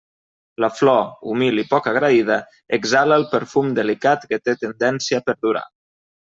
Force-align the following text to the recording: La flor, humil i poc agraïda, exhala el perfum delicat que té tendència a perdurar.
La 0.63 0.69
flor, 0.77 1.01
humil 1.33 1.61
i 1.63 1.65
poc 1.73 1.89
agraïda, 1.91 2.39
exhala 2.79 3.21
el 3.23 3.27
perfum 3.35 3.71
delicat 3.83 4.29
que 4.33 4.43
té 4.45 4.59
tendència 4.67 5.21
a 5.23 5.29
perdurar. 5.31 5.67